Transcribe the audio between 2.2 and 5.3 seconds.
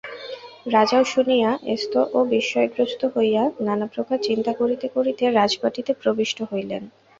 বিস্ময়গ্রস্ত হইয়া নানাপ্রকার চিন্তা করিতে করিতে